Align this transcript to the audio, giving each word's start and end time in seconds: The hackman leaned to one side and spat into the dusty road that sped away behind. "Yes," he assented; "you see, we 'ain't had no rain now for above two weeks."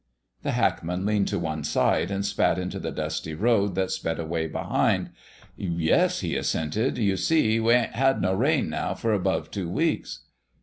The 0.41 0.53
hackman 0.53 1.05
leaned 1.05 1.27
to 1.27 1.37
one 1.37 1.63
side 1.63 2.09
and 2.09 2.25
spat 2.25 2.57
into 2.57 2.79
the 2.79 2.89
dusty 2.89 3.35
road 3.35 3.75
that 3.75 3.91
sped 3.91 4.17
away 4.17 4.47
behind. 4.47 5.11
"Yes," 5.55 6.21
he 6.21 6.35
assented; 6.35 6.97
"you 6.97 7.15
see, 7.15 7.59
we 7.59 7.73
'ain't 7.73 7.93
had 7.93 8.19
no 8.19 8.33
rain 8.33 8.67
now 8.67 8.95
for 8.95 9.13
above 9.13 9.51
two 9.51 9.69
weeks." 9.69 10.21